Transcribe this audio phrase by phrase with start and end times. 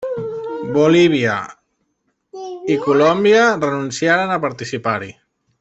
[0.77, 1.35] Bolívia,
[2.75, 5.17] i Colòmbia renunciaren a participar-hi.